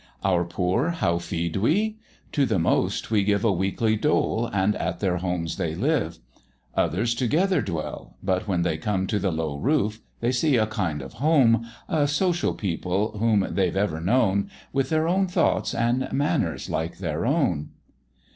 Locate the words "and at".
4.51-4.99